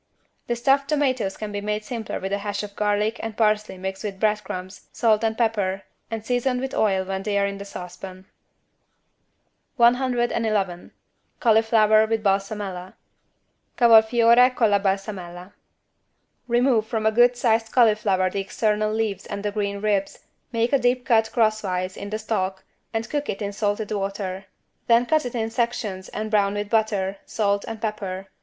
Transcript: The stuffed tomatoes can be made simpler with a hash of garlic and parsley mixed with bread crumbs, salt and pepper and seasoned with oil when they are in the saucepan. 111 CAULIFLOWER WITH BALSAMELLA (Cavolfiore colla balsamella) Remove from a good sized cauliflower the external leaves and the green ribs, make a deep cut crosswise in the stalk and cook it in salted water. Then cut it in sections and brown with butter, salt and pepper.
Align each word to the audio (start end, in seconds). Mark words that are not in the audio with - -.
The 0.47 0.55
stuffed 0.55 0.89
tomatoes 0.89 1.37
can 1.37 1.51
be 1.51 1.61
made 1.61 1.85
simpler 1.85 2.19
with 2.19 2.33
a 2.33 2.39
hash 2.39 2.63
of 2.63 2.75
garlic 2.75 3.19
and 3.21 3.37
parsley 3.37 3.77
mixed 3.77 4.03
with 4.03 4.19
bread 4.19 4.43
crumbs, 4.43 4.87
salt 4.91 5.23
and 5.23 5.37
pepper 5.37 5.83
and 6.09 6.25
seasoned 6.25 6.59
with 6.59 6.73
oil 6.73 7.05
when 7.05 7.21
they 7.21 7.37
are 7.37 7.45
in 7.45 7.59
the 7.59 7.65
saucepan. 7.65 8.25
111 9.75 10.91
CAULIFLOWER 11.39 12.07
WITH 12.09 12.23
BALSAMELLA 12.23 12.95
(Cavolfiore 13.77 14.55
colla 14.55 14.79
balsamella) 14.79 15.53
Remove 16.47 16.87
from 16.87 17.05
a 17.05 17.11
good 17.11 17.37
sized 17.37 17.71
cauliflower 17.71 18.31
the 18.31 18.39
external 18.41 18.91
leaves 18.91 19.27
and 19.27 19.43
the 19.45 19.51
green 19.51 19.81
ribs, 19.81 20.17
make 20.51 20.73
a 20.73 20.79
deep 20.79 21.05
cut 21.05 21.29
crosswise 21.31 21.95
in 21.95 22.09
the 22.09 22.17
stalk 22.17 22.63
and 22.91 23.07
cook 23.07 23.29
it 23.29 23.39
in 23.43 23.53
salted 23.53 23.91
water. 23.91 24.45
Then 24.87 25.05
cut 25.05 25.27
it 25.27 25.35
in 25.35 25.51
sections 25.51 26.09
and 26.09 26.31
brown 26.31 26.55
with 26.55 26.71
butter, 26.71 27.17
salt 27.27 27.65
and 27.67 27.79
pepper. 27.79 28.29